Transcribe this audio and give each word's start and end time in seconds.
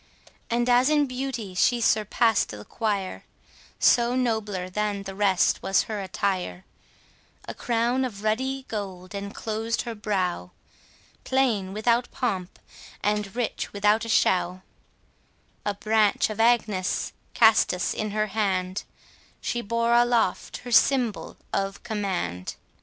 And 0.49 0.67
as 0.67 0.89
in 0.89 1.05
beauty 1.05 1.53
she 1.53 1.79
surpass'd 1.79 2.49
the 2.49 2.65
choir, 2.65 3.23
So 3.77 4.15
nobler 4.15 4.67
than 4.67 5.03
the 5.03 5.13
rest 5.13 5.61
was 5.61 5.83
her 5.83 6.01
attire; 6.01 6.65
A 7.47 7.53
crown 7.53 8.03
of 8.03 8.23
ruddy 8.23 8.65
gold 8.67 9.13
enclosed 9.13 9.83
her 9.83 9.93
brow, 9.93 10.53
Plain 11.23 11.71
without 11.71 12.09
pomp, 12.09 12.57
and 13.03 13.35
rich 13.35 13.71
without 13.73 14.03
a 14.03 14.09
show; 14.09 14.63
A 15.67 15.75
branch 15.75 16.31
of 16.31 16.39
Agnus 16.39 17.13
Castus 17.35 17.93
in 17.93 18.09
her 18.09 18.25
hand, 18.33 18.85
She 19.39 19.61
bore 19.61 19.93
aloft 19.93 20.57
her 20.65 20.71
symbol 20.71 21.37
of 21.53 21.83
command. 21.83 22.55